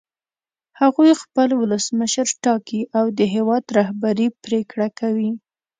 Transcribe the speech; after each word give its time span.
هغوی 0.79 1.11
خپل 1.23 1.49
ولسمشر 1.61 2.27
ټاکي 2.43 2.81
او 2.97 3.05
د 3.17 3.19
هېواد 3.35 3.63
رهبري 3.77 4.27
پرېکړه 4.43 4.87
کوي. 4.99 5.31